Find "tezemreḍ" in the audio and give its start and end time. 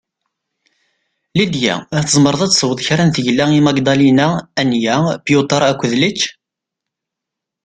2.05-2.41